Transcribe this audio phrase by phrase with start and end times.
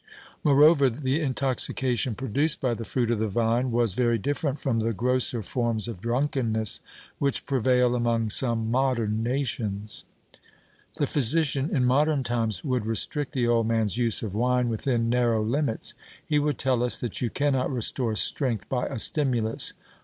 [0.43, 4.93] Moreover, the intoxication produced by the fruit of the vine was very different from the
[4.93, 6.81] grosser forms of drunkenness
[7.19, 10.03] which prevail among some modern nations.
[10.95, 15.43] The physician in modern times would restrict the old man's use of wine within narrow
[15.43, 15.93] limits.
[16.25, 19.73] He would tell us that you cannot restore strength by a stimulus.